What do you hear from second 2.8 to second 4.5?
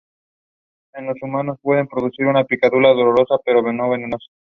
dolorosa, pero no venenosa.